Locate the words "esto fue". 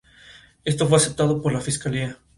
0.65-0.97